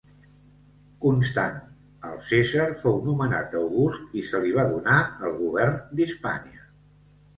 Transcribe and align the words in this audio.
Constant, 1.03 1.59
el 2.09 2.15
cèsar, 2.29 2.65
fou 2.81 2.97
nomenat 3.09 3.53
august 3.61 4.19
i 4.23 4.27
se 4.31 4.41
li 4.47 4.55
va 4.59 4.65
donar 4.73 4.97
el 5.29 5.37
govern 5.43 5.79
d'Hispània. 6.01 6.65